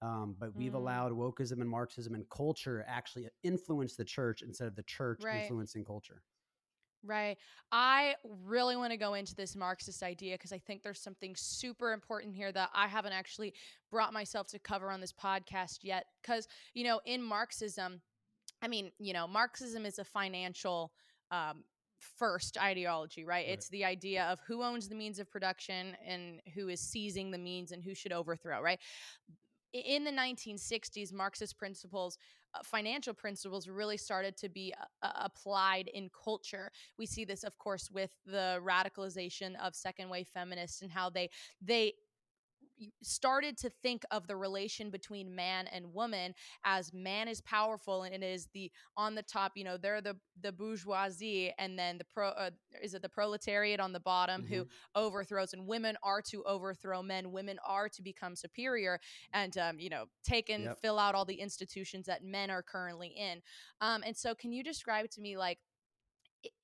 [0.03, 0.77] Um, but we've Mm.
[0.77, 5.43] allowed wokeism and Marxism and culture actually influence the church instead of the church Right.
[5.43, 6.23] influencing culture.
[7.07, 7.37] Right.
[7.71, 8.15] I
[8.47, 12.35] really want to go into this Marxist idea because I think there's something super important
[12.35, 13.53] here that I haven't actually
[13.91, 16.07] brought myself to cover on this podcast yet.
[16.23, 18.01] Because, you know, in Marxism,
[18.63, 20.93] I mean, you know, Marxism is a financial
[21.31, 21.65] um,
[22.19, 23.47] first ideology, right?
[23.47, 23.49] Right.
[23.49, 27.39] It's the idea of who owns the means of production and who is seizing the
[27.39, 28.79] means and who should overthrow, right?
[29.73, 32.19] In the 1960s, Marxist principles,
[32.63, 36.71] financial principles, really started to be uh, uh, applied in culture.
[36.99, 41.31] We see this, of course, with the radicalization of second wave feminists and how they
[41.61, 41.95] they
[43.03, 48.15] started to think of the relation between man and woman as man is powerful and
[48.15, 52.05] it is the on the top you know they're the the bourgeoisie and then the
[52.05, 52.51] pro uh,
[52.83, 57.33] is it the proletariat on the bottom who overthrows and women are to overthrow men
[57.33, 58.99] women are to become superior
[59.33, 60.79] and um, you know take and Yep.
[60.81, 63.41] fill out all the institutions that men are currently in
[63.81, 65.59] um, and so can you describe to me like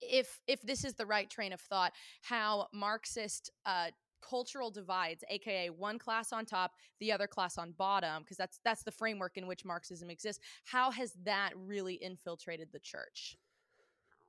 [0.01, 3.89] if if this is the right train of thought how marxist uh,
[4.21, 8.83] cultural divides aka one class on top the other class on bottom because that's that's
[8.83, 13.37] the framework in which marxism exists how has that really infiltrated the church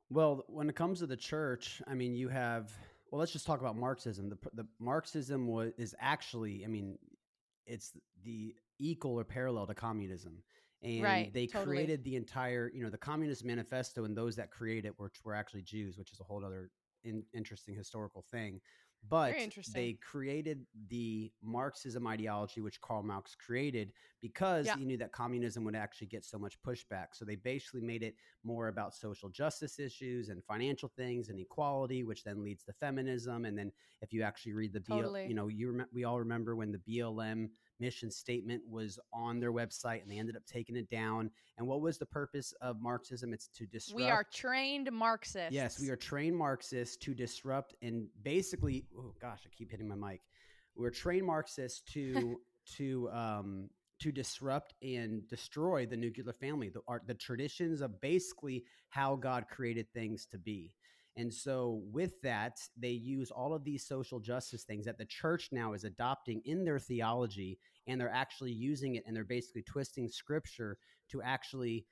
[0.10, 2.72] Well, when it comes to the church, I mean, you have.
[3.12, 4.30] Well, let's just talk about Marxism.
[4.30, 6.98] The the Marxism was is actually, I mean,
[7.66, 7.92] it's
[8.24, 10.44] the equal or parallel to communism,
[10.84, 11.88] and Right, they totally.
[11.88, 15.36] created the entire, you know, the Communist Manifesto, and those that created it, which were
[15.36, 16.70] actually Jews, which is a whole other
[17.04, 18.60] in, interesting historical thing.
[19.10, 19.36] But
[19.74, 24.78] they created the Marxism ideology, which Karl Marx created, because Yeah.
[24.78, 27.08] he knew that communism would actually get so much pushback.
[27.14, 32.04] So they basically made it more about social justice issues and financial things and equality,
[32.04, 33.46] which then leads to feminism.
[33.46, 35.28] And then if you actually read the BL, Totally.
[35.28, 37.50] you know, you rem- we all remember when the BLM
[37.82, 41.32] mission statement was on their website and they ended up taking it down.
[41.58, 43.34] And what was the purpose of Marxism?
[43.34, 43.98] It's to disrupt.
[43.98, 48.86] we are trained marxists Yes, we are trained Marxists to disrupt and basically.
[48.98, 50.22] Oh gosh, I keep hitting my mic.
[50.76, 52.40] We're trained Marxists to
[52.78, 58.64] to um, to disrupt and destroy the nuclear family, the art, the traditions of basically
[58.90, 60.72] how God created things to be.
[61.18, 65.50] And so, with that, they use all of these social justice things that the church
[65.52, 70.08] now is adopting in their theology, and they're actually using it, and they're basically twisting
[70.08, 70.78] scripture
[71.10, 71.86] to actually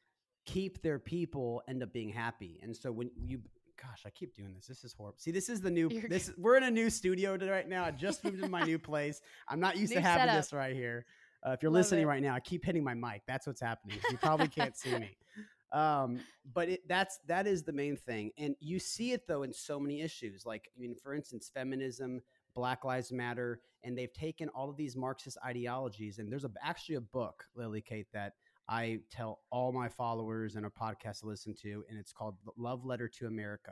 [0.45, 2.59] keep their people end up being happy.
[2.63, 3.41] And so, when you,
[3.81, 4.67] gosh, I keep doing this.
[4.67, 5.17] This is horrible.
[5.19, 5.89] See, this is the new.
[5.89, 7.85] You're This we're in a new studio right now.
[7.85, 9.21] I just moved into my new place.
[9.47, 10.35] I'm not used to having setup.
[10.37, 11.05] this right here.
[11.45, 12.07] Uh, if you're Love listening it.
[12.07, 13.21] right now, I keep hitting my mic.
[13.27, 13.97] That's what's happening.
[14.11, 15.17] You probably can't see me.
[15.71, 16.19] Um,
[16.51, 19.79] but it, that's that is the main thing, and you see it though in so
[19.79, 20.43] many issues.
[20.43, 22.21] Like, I mean, for instance, feminism,
[22.59, 26.19] Black Lives Matter, and they've taken all of these Marxist ideologies.
[26.19, 28.33] And there's a, actually a book, Lily Kate, that
[28.67, 32.83] I tell all my followers and a podcast to listen to, and it's called Love
[32.83, 33.71] Letter to America,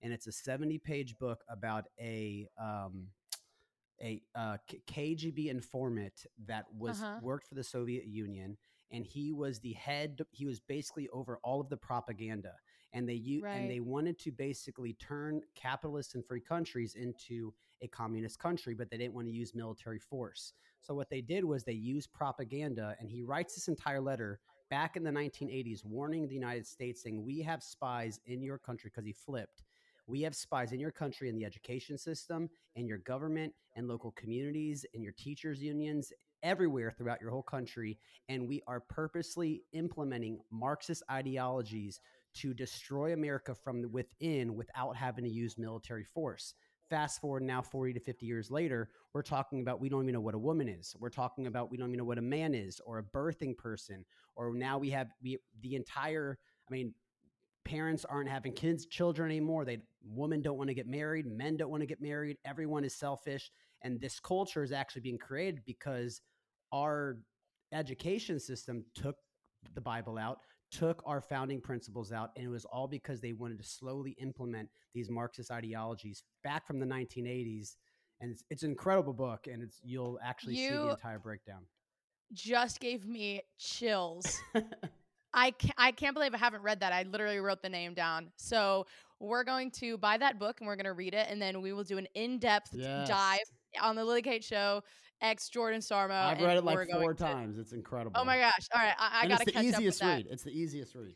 [0.00, 3.08] and it's a 70 page book about a um,
[4.00, 7.18] a uh, KGB informant that was Uh-huh.
[7.20, 8.56] worked for the Soviet Union,
[8.90, 10.20] and he was the head.
[10.30, 12.54] He was basically over all of the propaganda,
[12.92, 13.56] and they u- Right.
[13.56, 18.90] and they wanted to basically turn capitalist and free countries into a communist country, but
[18.90, 20.52] they didn't want to use military force.
[20.80, 24.96] So what they did was they used propaganda, and he writes this entire letter back
[24.96, 29.04] in the 1980s, warning the United States, saying, "We have spies in your country," because
[29.06, 29.62] he flipped.
[30.06, 34.10] We have spies in your country in the education system, in your government, and local
[34.12, 37.98] communities, in your teachers' unions, everywhere throughout your whole country.
[38.28, 42.00] And we are purposely implementing Marxist ideologies
[42.34, 46.54] to destroy America from within without having to use military force.
[46.88, 50.20] Fast forward now 40 to 50 years later, we're talking about we don't even know
[50.20, 50.94] what a woman is.
[50.98, 54.04] We're talking about we don't even know what a man is or a birthing person.
[54.34, 56.94] Or now we have we, the entire, I mean,
[57.64, 61.70] parents aren't having kids children anymore they women don't want to get married men don't
[61.70, 63.50] want to get married everyone is selfish
[63.82, 66.22] and this culture is actually being created because
[66.72, 67.18] our
[67.72, 69.16] education system took
[69.74, 70.38] the bible out
[70.70, 74.68] took our founding principles out and it was all because they wanted to slowly implement
[74.94, 77.76] these marxist ideologies back from the 1980s
[78.20, 81.62] and it's, it's an incredible book and it's you'll actually see the entire breakdown
[82.32, 84.40] just gave me chills
[85.32, 86.92] I can't, I can't believe I haven't read that.
[86.92, 88.32] I literally wrote the name down.
[88.36, 88.86] So
[89.20, 91.72] we're going to buy that book and we're going to read it, and then we
[91.72, 93.08] will do an in-depth Yes.
[93.08, 93.38] dive
[93.80, 94.82] on the Lily Kate Show.
[95.22, 96.12] Ex Jordan Sarmo.
[96.12, 98.12] i've read it like four to- times it's incredible.
[98.20, 98.66] Oh my gosh!
[98.74, 100.06] All right, I, I gotta it's the catch up with easiest that.
[100.16, 101.14] read it's the easiest read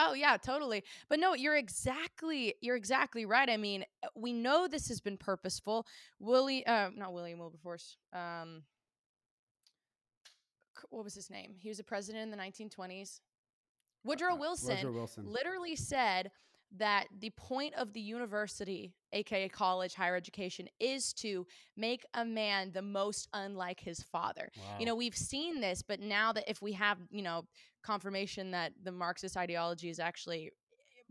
[0.00, 0.84] Oh yeah, totally.
[1.08, 3.50] But no, you're exactly you're exactly right.
[3.50, 5.86] I mean, uh, we know this has been purposeful.
[6.20, 7.96] Willie, uh, not William Wilberforce.
[8.12, 8.62] Um,
[10.90, 11.54] what was his name?
[11.58, 13.20] He was a president in the 1920s.
[14.04, 15.24] Woodrow Uh, Wilson Woodrow Wilson.
[15.26, 16.30] literally said
[16.76, 22.70] that the point of the university, aka college, higher education, is to make a man
[22.72, 24.50] the most unlike his father.
[24.78, 27.46] You know, we've seen this, but now that if we have, you know,
[27.82, 30.50] confirmation that the Marxist ideology is actually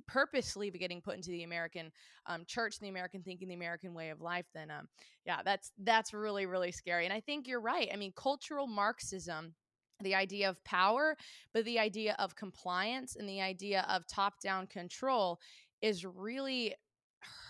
[0.07, 1.91] purposely getting put into the American
[2.27, 4.87] um, church, the American thinking, the American way of life, then um,
[5.25, 7.05] yeah, that's that's really really scary.
[7.05, 7.89] And I think you're right.
[7.91, 9.53] I mean, cultural Marxism.
[10.01, 11.17] The idea of power,
[11.53, 15.39] but the idea of compliance and the idea of top down control
[15.81, 16.75] is really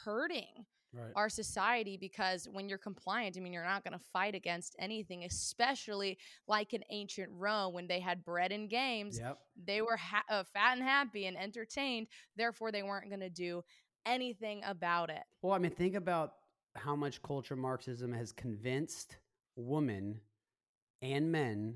[0.04, 1.12] hurting right.
[1.16, 5.24] our society because when you're compliant, I mean, you're not going to fight against anything,
[5.24, 9.20] especially like in ancient Rome when they had bread and games.
[9.20, 9.40] Yep.
[9.66, 12.08] They were ha- uh, fat and happy and entertained.
[12.36, 13.64] Therefore, they weren't going to do
[14.06, 15.24] anything about it.
[15.42, 16.34] Well, I mean, think about
[16.76, 19.18] how much culture Marxism has convinced
[19.56, 20.20] women
[21.02, 21.76] and men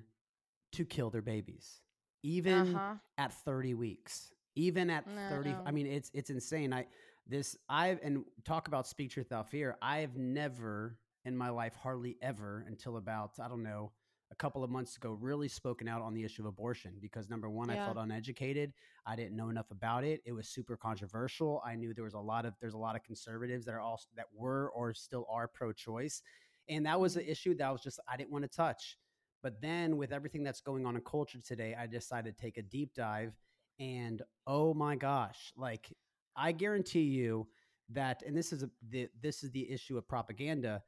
[0.73, 1.81] to kill their babies,
[2.23, 2.95] even Uh-huh.
[3.17, 5.51] at 30 weeks, even at No, 30.
[5.51, 5.63] no.
[5.65, 6.73] I mean, it's it's insane.
[6.73, 6.87] I
[7.27, 9.77] this I've and talk about speak truth without fear.
[9.81, 13.91] I've never in my life, hardly ever, until about I don't know
[14.31, 17.49] a couple of months ago, really spoken out on the issue of abortion because number
[17.49, 18.73] one, I felt uneducated.
[19.05, 20.21] I didn't know enough about it.
[20.25, 21.61] It was super controversial.
[21.65, 24.07] I knew there was a lot of there's a lot of conservatives that are also
[24.15, 26.21] that were or still are pro-choice,
[26.69, 28.97] and that was an issue that I was just I didn't want to touch.
[29.43, 32.61] But then with everything that's going on in culture today, I decided to take a
[32.61, 33.33] deep dive,
[33.79, 35.91] and oh my gosh, like
[36.35, 37.47] I guarantee you
[37.89, 40.83] that, and this is a the, this is the issue of propaganda.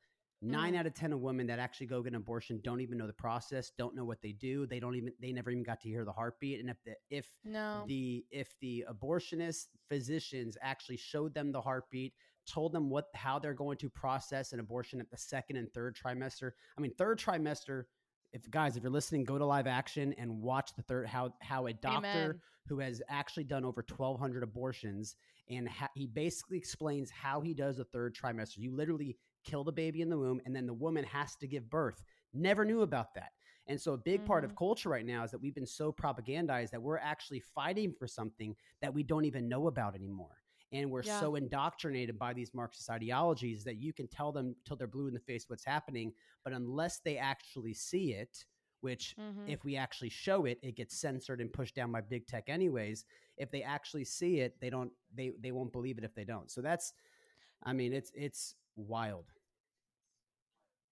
[0.45, 0.77] 9 Mhm.
[0.77, 3.13] out of ten of women that actually go get an abortion don't even know the
[3.13, 4.65] process, don't know what they do.
[4.67, 6.59] They don't even they never even got to hear the heartbeat.
[6.59, 7.85] And if the if No.
[7.87, 12.13] the if the abortionist physicians actually showed them the heartbeat
[12.45, 15.95] told them what how they're going to process an abortion at the second and third
[15.95, 17.85] trimester i mean third trimester
[18.33, 21.67] if guys if you're listening go to live action and watch the third how how
[21.67, 22.41] a doctor Amen.
[22.67, 25.15] who has actually done over 1200 abortions
[25.49, 29.15] and ha- he basically explains how he does the third trimester you literally
[29.45, 32.01] kill the baby in the womb and then the woman has to give birth
[32.33, 33.31] never knew about that
[33.67, 34.57] and so a big part of mm-hmm.
[34.57, 38.55] culture right now is that we've been so propagandized that we're actually fighting for something
[38.81, 40.42] that we don't even know about anymore.
[40.73, 41.29] And we're Yeah.
[41.29, 45.13] so indoctrinated by these Marxist ideologies that you can tell them till they're blue in
[45.13, 48.45] the face what's happening, but unless they actually see it,
[48.81, 49.57] which Mhm.
[49.57, 53.05] if we actually show it, it gets censored and pushed down by big tech anyways.
[53.37, 56.51] If they actually see it, they don't they they won't believe it if they don't.
[56.51, 56.93] So that's
[57.63, 59.31] I mean, it's it's wild.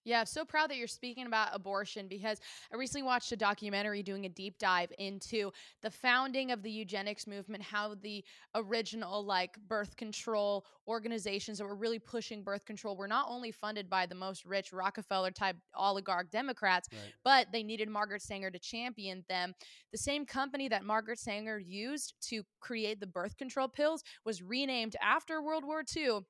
[0.04, 2.40] Yeah, I'm so proud that you're speaking about abortion because
[2.72, 7.26] I recently watched a documentary doing a deep dive into the founding of the eugenics
[7.26, 13.06] movement, how the original like birth control organizations that were really pushing birth control were
[13.06, 17.12] not only funded by the most rich Rockefeller type oligarch Democrats, Right.
[17.24, 19.54] but they needed Margaret Sanger to champion them.
[19.92, 24.96] The same company that Margaret Sanger used to create the birth control pills was renamed
[25.00, 26.20] after World War II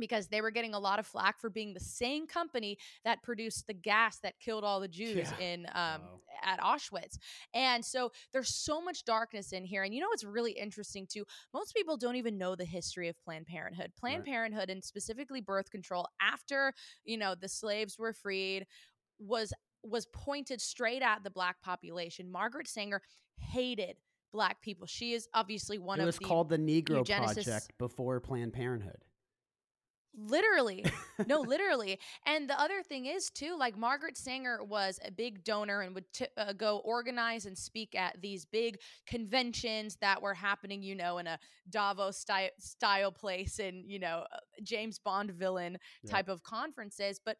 [0.00, 3.66] because they were getting a lot of flack for being the same company that produced
[3.66, 5.46] the gas that killed all the Jews Yeah.
[5.46, 6.20] in um, Wow.
[6.42, 7.18] at Auschwitz.
[7.54, 9.82] And so there's so much darkness in here.
[9.84, 11.24] And you know what's really interesting too?
[11.54, 13.92] Most people don't even know the history of Planned Parenthood.
[13.96, 14.32] Planned Right.
[14.32, 16.72] Parenthood and specifically birth control after,
[17.04, 18.66] you know, the slaves were freed
[19.18, 22.30] was was pointed straight at the black population.
[22.30, 23.00] Margaret Sanger
[23.38, 23.96] hated
[24.32, 24.86] black people.
[24.86, 26.14] She is obviously one of the most.
[26.16, 29.02] it of was the called the Negro eugenicists- Project before Planned Parenthood.
[30.16, 30.90] Literally
[31.26, 35.80] no literally and the other thing is too like margaret sanger was a big donor
[35.82, 40.82] and would t- uh, go organize and speak at these big conventions that were happening
[40.82, 45.76] you know in a davos style, style place and you know uh, james bond villain
[46.02, 46.10] Yeah.
[46.10, 47.36] type of conferences but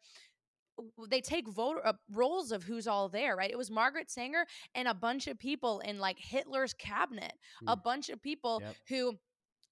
[1.09, 4.87] they take vote uh, roles of who's all there right it was margaret sanger and
[4.87, 7.33] a bunch of people in like hitler's cabinet
[7.67, 7.81] a Mm.
[7.83, 8.77] bunch of people Yep.
[8.89, 9.13] who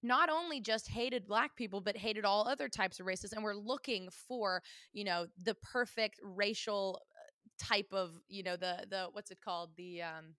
[0.02, 3.54] not only just hated black people but hated all other types of races and we're
[3.54, 9.30] looking for you know the perfect racial uh, type of you know the the what's
[9.30, 9.70] it called?
[9.76, 10.34] The um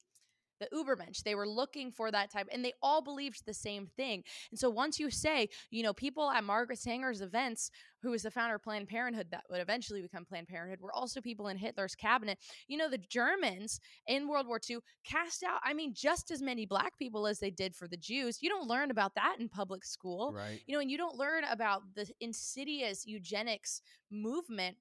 [0.61, 4.23] the ubermensch they were looking for that type and they all believed the same thing
[4.51, 7.69] and so once you say you know people at margaret sanger's events
[8.01, 11.21] who was the founder of planned parenthood that would eventually become planned parenthood were also
[11.21, 12.37] people in hitler's cabinet.
[12.67, 16.65] You know the germans in world war ii cast out i mean just as many
[16.65, 18.41] black people as they did for the jews.
[18.41, 20.33] You don't learn about that in public school.
[20.33, 20.61] Right.
[20.65, 23.81] you know, and you don't learn about the insidious eugenics
[24.11, 24.77] movement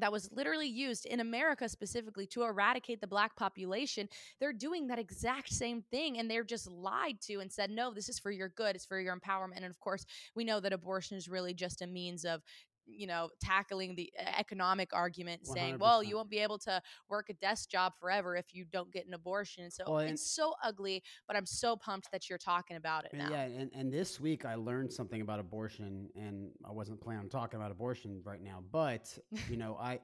[0.00, 4.08] that was literally used in America specifically to eradicate the black population,
[4.40, 8.08] they're doing that exact same thing and they're just lied to and said, no, this
[8.08, 9.56] is for your good, it's for your empowerment.
[9.56, 12.42] And of course, we know that abortion is really just a means of
[12.88, 17.34] you know tackling the economic argument saying well you won't be able to work a
[17.34, 19.70] desk job forever if you don't get an abortion.
[19.70, 23.28] So well, it's so ugly but i'm so pumped that you're talking about it now
[23.30, 27.28] yeah and, and this week i learned something about abortion and i wasn't planning on
[27.28, 29.16] talking about abortion right now but
[29.48, 29.98] you know i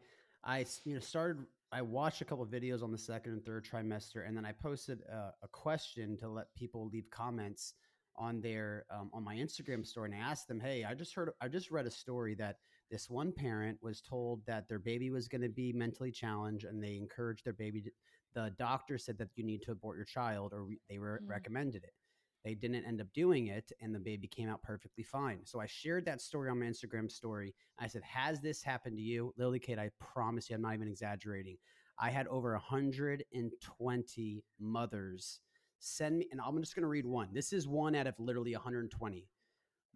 [0.45, 4.28] i you know started I watched a couple videos on the second and third trimester,
[4.28, 7.74] and then I posted a, a question to let people leave comments
[8.16, 11.30] on their um, on my Instagram story, and I asked them, "Hey, I just heard,
[11.41, 12.59] I just read a story that
[12.95, 16.80] this one parent was told that their baby was going to be mentally challenged and
[16.80, 17.90] they encouraged their baby to,
[18.36, 21.28] the doctor said that you need to abort your child or re, they were mm-hmm.
[21.28, 21.92] recommended it.
[22.45, 25.40] They didn't end up doing it and the baby came out perfectly fine.
[25.42, 27.53] So i shared that story on my instagram story.
[27.80, 29.34] I said has this happened to you?
[29.36, 31.57] Lily kate i promise you i'm not even exaggerating.
[31.99, 35.40] I had over 120 mothers
[35.80, 37.30] send me and i'm just going to read one.
[37.32, 39.26] This is one out of literally 120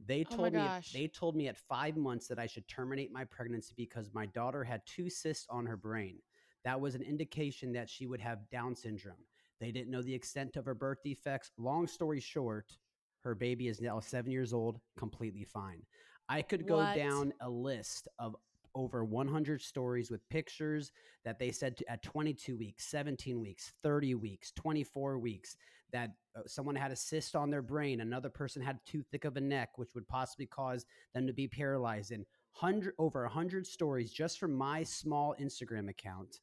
[0.06, 3.12] they oh told oh me they told me at 5 months that I should terminate
[3.12, 6.18] my pregnancy because my daughter had two cysts on her brain.
[6.64, 9.24] That was an indication that she would have down syndrome.
[9.60, 11.50] They didn't know the extent of her birth defects.
[11.58, 12.76] Long story short,
[13.24, 15.82] her baby is now 7 years old, completely fine.
[16.28, 16.94] I could go what?
[16.96, 18.36] down a list of
[18.74, 20.92] over 100 stories with pictures
[21.24, 25.56] that they said to, at 22 weeks, 17 weeks, 30 weeks, 24 weeks
[25.92, 29.36] that uh, someone had a cyst on their brain, another person had too thick of
[29.36, 30.84] a neck, which would possibly cause
[31.14, 32.12] them to be paralyzed.
[32.12, 36.40] And hundred over a 100 stories just from my small Instagram account.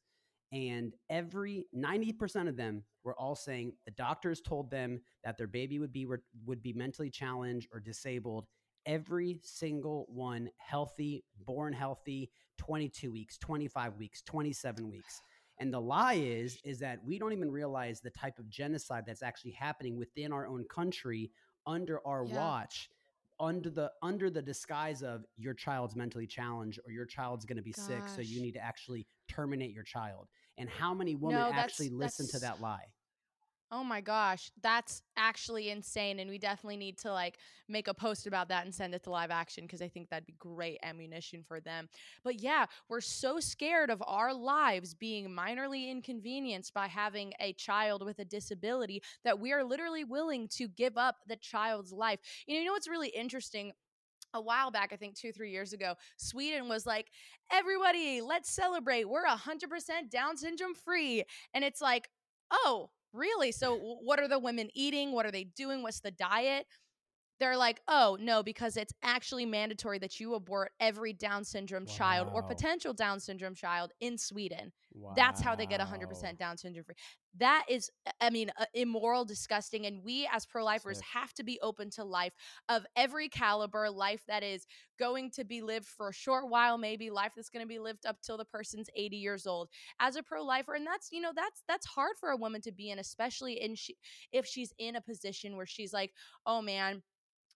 [0.52, 5.78] And every 90% of them were all saying the doctors told them that their baby
[5.78, 6.06] would be
[6.46, 8.46] would be mentally challenged or disabled
[8.86, 15.20] every single one healthy, born healthy, 22 weeks, 25 weeks, 27 weeks.
[15.58, 19.22] And the lie is is that we don't even realize the type of genocide that's
[19.22, 21.30] actually happening within our own country
[21.66, 22.36] under our yeah.
[22.36, 22.90] watch
[23.38, 27.62] under the under the disguise of your child's mentally challenged or your child's going to
[27.62, 27.86] be Gosh.
[27.86, 30.28] sick so you need to actually terminate your child.
[30.58, 32.86] And how many women no, actually listen to that lie?
[33.72, 36.20] Oh my gosh, that's actually insane.
[36.20, 37.38] And we definitely need to like
[37.68, 40.24] make a post about that and send it to live action because I think that'd
[40.24, 41.88] be great ammunition for them.
[42.22, 48.04] But yeah, we're so scared of our lives being minorly inconvenienced by having a child
[48.04, 52.20] with a disability that we are literally willing to give up the child's life.
[52.46, 53.72] You know, you know what's really interesting?
[54.34, 57.06] a while back, I think two, three years ago, Sweden was like,
[57.50, 59.08] everybody, let's celebrate.
[59.08, 61.24] We're 100% Down syndrome free.
[61.54, 62.10] And it's like,
[62.50, 63.50] oh, Really?
[63.50, 65.12] So, what are the women eating?
[65.12, 65.82] What are they doing?
[65.82, 66.66] What's the diet?
[67.40, 71.94] They're like, oh, no, because it's actually mandatory that you abort every Down syndrome wow.
[71.94, 74.72] child or potential Down syndrome child in Sweden.
[74.98, 75.12] Wow.
[75.14, 76.94] That's how they get 100% Down syndrome free.
[77.38, 77.90] That is,
[78.20, 79.84] I mean, uh, immoral, disgusting.
[79.84, 82.32] And we as pro lifers have to be open to life
[82.68, 84.66] of every caliber, life that is
[84.98, 88.06] going to be lived for a short while, maybe life that's going to be lived
[88.06, 89.68] up till the person's 80 years old
[90.00, 90.74] as a pro lifer.
[90.74, 93.74] And that's, you know, that's, that's hard for a woman to be in, especially in
[93.74, 93.96] she,
[94.32, 96.12] if she's in a position where she's like,
[96.46, 97.02] oh man,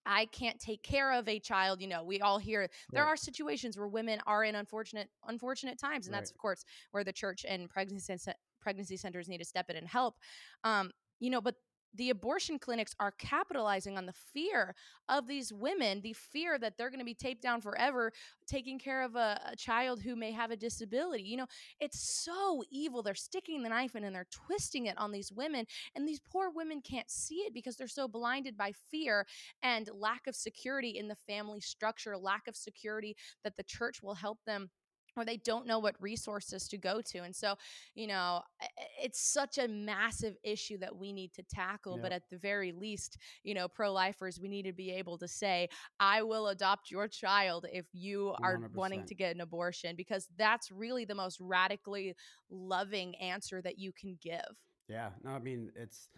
[0.05, 1.81] I can't take care of a child.
[1.81, 3.09] You know, we all hear there right.
[3.09, 6.19] are situations where women are in unfortunate, unfortunate times, and right.
[6.19, 8.15] that's of course where the church and pregnancy
[8.61, 10.15] pregnancy centers need to step in and help.
[10.63, 11.55] Um, you know, but
[11.93, 14.75] the abortion clinics are capitalizing on the fear
[15.09, 18.13] of these women, the fear that they're going to be taped down forever,
[18.47, 21.23] taking care of a, a, child who may have a disability.
[21.23, 21.47] You know,
[21.79, 23.03] it's so evil.
[23.03, 25.65] They're sticking the knife in and they're twisting it on these women.
[25.95, 29.25] And these poor women can't see it because they're so blinded by fear
[29.61, 34.15] and lack of security in the family structure, lack of security that the church will
[34.15, 34.69] help them
[35.15, 37.19] or they don't know what resources to go to.
[37.19, 37.55] And so,
[37.95, 38.41] you know,
[39.01, 41.99] it's such a massive issue that we need to tackle.
[42.01, 45.27] But at the very least, you know, pro lifers, we need to be able to
[45.27, 48.75] say, I will adopt your child if you are 100%.
[48.75, 52.15] wanting to get an abortion, because that's really the most radically
[52.49, 54.39] loving answer that you can give.
[54.87, 55.09] Yeah.
[55.23, 56.09] No, I mean, it's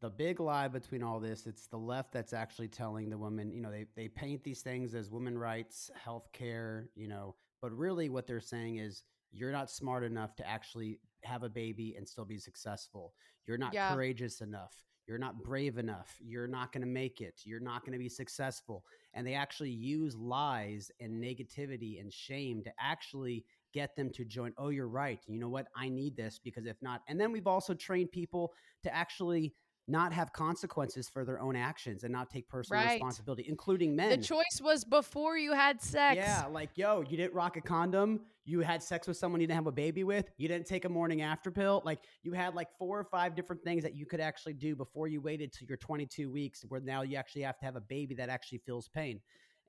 [0.00, 3.60] the big lie between all this it's the left that's actually telling the women you
[3.60, 8.08] know they, they paint these things as women rights health care you know but really,
[8.08, 12.24] what they're saying is you're not smart enough to actually have a baby and still
[12.24, 13.12] be successful.
[13.46, 13.92] You're not yeah.
[13.92, 14.74] courageous enough.
[15.06, 16.14] You're not brave enough.
[16.20, 17.40] You're not going to make it.
[17.44, 18.84] You're not going to be successful.
[19.14, 24.52] And they actually use lies and negativity and shame to actually get them to join.
[24.58, 25.20] Oh, you're right.
[25.26, 25.68] You know what?
[25.74, 28.52] I need this because if not, and then we've also trained people
[28.82, 29.54] to actually
[29.88, 32.92] not have consequences for their own actions and not take personal Right.
[32.92, 34.20] responsibility, including men.
[34.20, 36.16] The choice was before you had sex.
[36.16, 38.20] Yeah, like yo, you didn't rock a condom.
[38.44, 40.30] You had sex with someone you didn't have a baby with.
[40.36, 41.82] You didn't take a morning after pill.
[41.84, 45.08] Like you had like four or five different things that you could actually do before
[45.08, 48.14] you waited till your 22 weeks, where now you actually have to have a baby
[48.16, 49.20] that actually feels pain.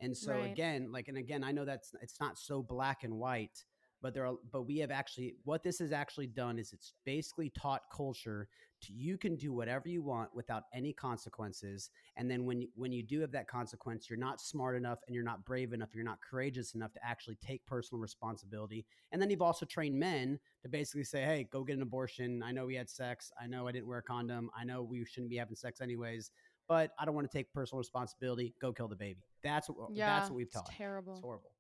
[0.02, 0.52] And so Right.
[0.52, 3.64] again, like and again, I know that's it's not so black and white,
[4.02, 7.50] but there are but we have actually what this has actually done is it's basically
[7.50, 12.62] taught culture to you can do whatever you want without any consequences and then when
[12.62, 15.74] you, when you do have that consequence you're not smart enough and you're not brave
[15.74, 19.98] enough you're not courageous enough to actually take personal responsibility and then you've also trained
[20.00, 22.42] men to basically say hey go get an abortion.
[22.44, 23.32] I know we had sex.
[23.42, 24.50] I know i didn't wear a condom.
[24.58, 26.32] I know we shouldn't be having sex anyways
[26.68, 28.54] but i don't want to take personal responsibility.
[28.62, 29.22] Go kill the baby.
[29.44, 30.72] That's what Yeah, that's what we've it's taught.
[30.72, 31.14] Terrible.
[31.14, 31.52] it's horrible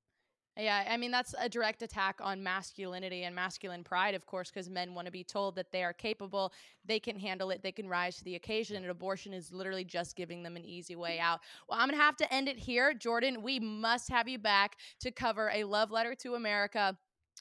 [0.57, 4.69] Yeah, I mean that's a direct attack on masculinity and masculine pride, of course, because
[4.69, 6.51] men want to be told that they are capable,
[6.85, 10.15] they can handle it, they can rise to the occasion, and abortion is literally just
[10.15, 11.39] giving them an easy way out.
[11.67, 13.41] Well, I'm gonna have to end it here, Jordan.
[13.41, 16.97] We must have you back to cover a love letter to America.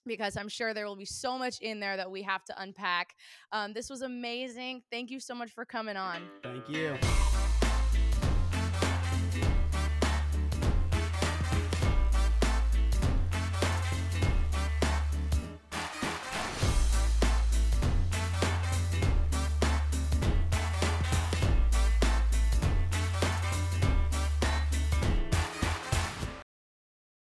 [0.07, 3.17] Because I'm sure there will be so much in there that we have to unpack.
[3.51, 4.83] Um, this was amazing.
[4.93, 6.23] Thank you so much for coming on.
[6.41, 6.97] thank you